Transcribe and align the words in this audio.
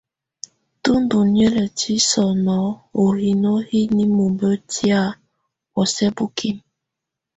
Tù 0.81 0.91
ndù 1.01 1.19
niǝlǝtiǝ́ 1.33 2.03
sɔnɔ 2.09 2.57
ú 3.01 3.03
hino 3.19 3.53
hi 3.67 3.79
ninumbǝ 3.95 4.49
tɛ̀á 4.71 5.01
bǝsuǝ 5.73 6.07
bǝkimǝ. 6.15 6.61